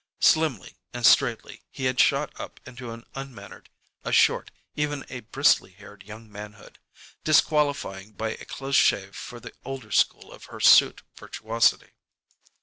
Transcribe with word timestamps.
Slimly 0.19 0.77
and 0.95 1.05
straightly 1.05 1.61
he 1.69 1.85
had 1.85 1.99
shot 1.99 2.31
up 2.39 2.59
into 2.65 2.89
an 2.89 3.05
unmannered, 3.13 3.69
a 4.03 4.11
short, 4.11 4.49
even 4.75 5.05
a 5.11 5.19
bristly 5.19 5.73
haired 5.73 6.01
young 6.07 6.27
manhood, 6.27 6.79
disqualifying 7.23 8.13
by 8.13 8.29
a 8.31 8.45
close 8.45 8.75
shave 8.75 9.15
for 9.15 9.39
the 9.39 9.53
older 9.63 9.91
school 9.91 10.33
of 10.33 10.45
hirsute 10.45 11.03
virtuosity. 11.15 11.91